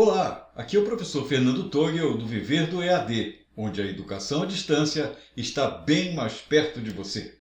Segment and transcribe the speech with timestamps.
[0.00, 4.46] Olá, aqui é o professor Fernando Togel do Viver do EAD, onde a educação à
[4.46, 7.36] distância está bem mais perto de você.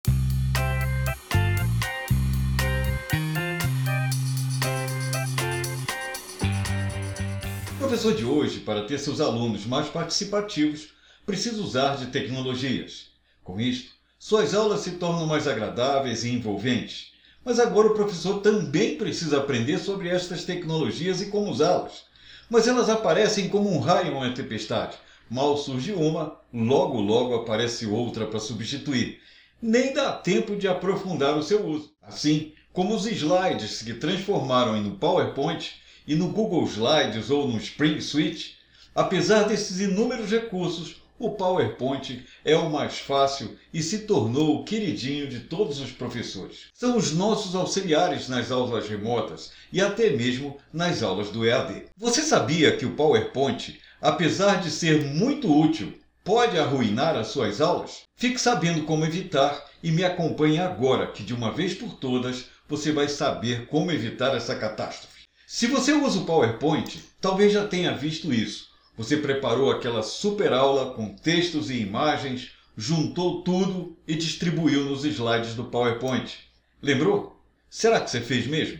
[7.72, 10.94] O professor de hoje, para ter seus alunos mais participativos,
[11.26, 13.08] precisa usar de tecnologias.
[13.42, 17.14] Com isto, suas aulas se tornam mais agradáveis e envolventes.
[17.44, 22.13] Mas agora o professor também precisa aprender sobre estas tecnologias e como usá-las
[22.54, 24.96] mas elas aparecem como um raio em uma tempestade.
[25.28, 29.20] Mal surge uma, logo logo aparece outra para substituir.
[29.60, 31.90] Nem dá tempo de aprofundar o seu uso.
[32.00, 35.72] Assim como os slides que transformaram no PowerPoint
[36.06, 38.56] e no Google Slides ou no Spring Suite,
[38.94, 45.28] apesar desses inúmeros recursos, o PowerPoint é o mais fácil e se tornou o queridinho
[45.28, 46.66] de todos os professores.
[46.74, 51.84] São os nossos auxiliares nas aulas remotas e até mesmo nas aulas do EAD.
[51.96, 58.02] Você sabia que o PowerPoint, apesar de ser muito útil, pode arruinar as suas aulas?
[58.16, 62.90] Fique sabendo como evitar e me acompanhe agora, que de uma vez por todas você
[62.90, 65.22] vai saber como evitar essa catástrofe.
[65.46, 70.94] Se você usa o PowerPoint, talvez já tenha visto isso você preparou aquela super aula
[70.94, 76.38] com textos e imagens, juntou tudo e distribuiu nos slides do PowerPoint.
[76.82, 77.36] Lembrou?
[77.68, 78.78] Será que você fez mesmo?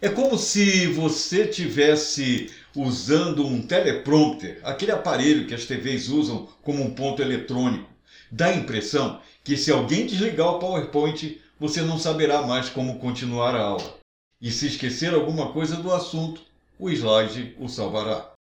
[0.00, 6.82] É como se você tivesse usando um teleprompter, aquele aparelho que as TVs usam como
[6.82, 7.88] um ponto eletrônico.
[8.30, 13.54] Dá a impressão que se alguém desligar o PowerPoint, você não saberá mais como continuar
[13.54, 13.94] a aula.
[14.40, 16.42] E se esquecer alguma coisa do assunto,
[16.78, 18.33] o slide o salvará.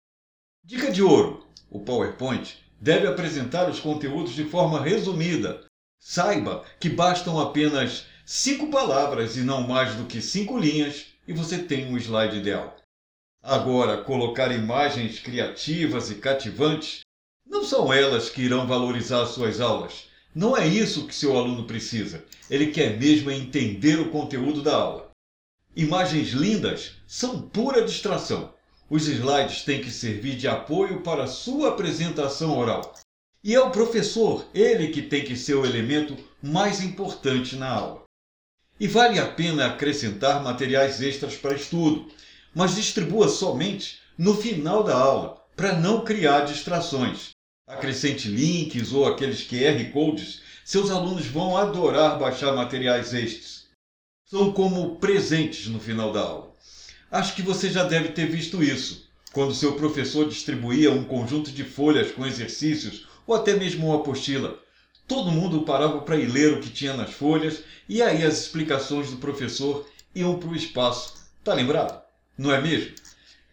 [0.66, 5.66] Dica de ouro: o PowerPoint deve apresentar os conteúdos de forma resumida.
[6.00, 11.58] Saiba que bastam apenas cinco palavras e não mais do que cinco linhas e você
[11.58, 12.78] tem um slide ideal.
[13.42, 17.02] Agora, colocar imagens criativas e cativantes
[17.46, 20.08] não são elas que irão valorizar suas aulas.
[20.34, 22.24] Não é isso que seu aluno precisa.
[22.50, 25.12] Ele quer mesmo entender o conteúdo da aula.
[25.76, 28.54] Imagens lindas são pura distração.
[28.90, 32.94] Os slides têm que servir de apoio para sua apresentação oral.
[33.44, 38.04] E é o professor, ele que tem que ser o elemento mais importante na aula.
[38.80, 42.10] E vale a pena acrescentar materiais extras para estudo,
[42.54, 47.30] mas distribua somente no final da aula, para não criar distrações.
[47.68, 53.68] Acrescente links ou aqueles QR codes, seus alunos vão adorar baixar materiais extras.
[54.26, 56.53] São como presentes no final da aula.
[57.14, 61.64] Acho que você já deve ter visto isso, quando seu professor distribuía um conjunto de
[61.64, 64.58] folhas com exercícios ou até mesmo uma apostila.
[65.08, 69.12] Todo mundo parava para ir ler o que tinha nas folhas e aí as explicações
[69.12, 71.14] do professor iam para o espaço.
[71.44, 72.02] Tá lembrado?
[72.36, 72.96] Não é mesmo?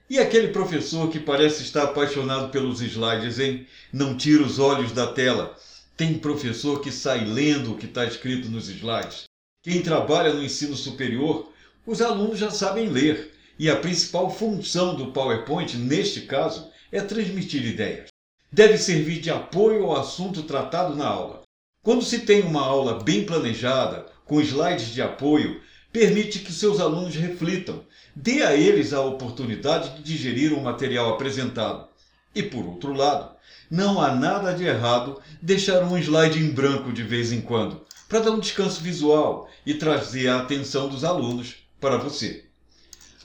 [0.09, 3.67] E aquele professor que parece estar apaixonado pelos slides, hein?
[3.93, 5.55] Não tira os olhos da tela.
[5.99, 9.25] Tem professor que sai lendo o que está escrito nos slides.
[9.63, 11.53] Quem trabalha no ensino superior,
[11.87, 17.63] os alunos já sabem ler e a principal função do PowerPoint, neste caso, é transmitir
[17.63, 18.09] ideias.
[18.51, 21.43] Deve servir de apoio ao assunto tratado na aula.
[21.85, 25.61] Quando se tem uma aula bem planejada, com slides de apoio,
[25.93, 27.85] permite que seus alunos reflitam,
[28.17, 31.87] dê a eles a oportunidade de digerir o material apresentado.
[32.35, 33.37] E por outro lado,
[33.71, 38.21] não há nada de errado deixar um slide em branco de vez em quando, para
[38.21, 42.49] dar um descanso visual e trazer a atenção dos alunos para você.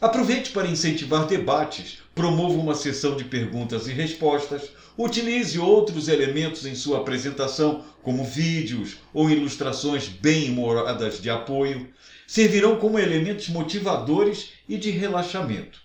[0.02, 6.76] Aproveite para incentivar debates, promova uma sessão de perguntas e respostas, utilize outros elementos em
[6.76, 11.90] sua apresentação, como vídeos ou ilustrações bem humoradas de apoio,
[12.28, 15.80] servirão como elementos motivadores e de relaxamento.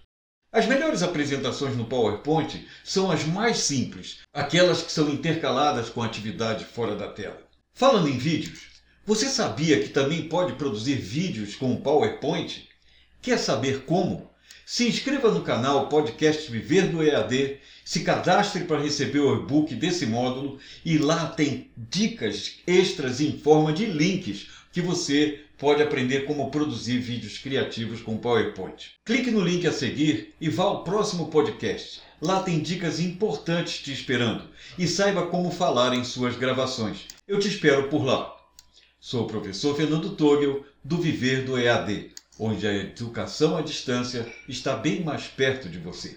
[0.53, 6.65] As melhores apresentações no PowerPoint são as mais simples, aquelas que são intercaladas com atividade
[6.65, 7.41] fora da tela.
[7.72, 8.62] Falando em vídeos,
[9.06, 12.69] você sabia que também pode produzir vídeos com o PowerPoint?
[13.22, 14.31] Quer saber como?
[14.64, 20.06] Se inscreva no canal Podcast Viver do EAD, se cadastre para receber o e-book desse
[20.06, 26.50] módulo e lá tem dicas extras em forma de links que você pode aprender como
[26.50, 28.93] produzir vídeos criativos com PowerPoint.
[29.05, 32.00] Clique no link a seguir e vá ao próximo podcast.
[32.22, 34.44] Lá tem dicas importantes te esperando
[34.78, 37.00] e saiba como falar em suas gravações.
[37.28, 38.34] Eu te espero por lá.
[38.99, 44.75] Sou o professor Fernando Togel, do Viver do EAD onde a educação à distância está
[44.75, 46.16] bem mais perto de você.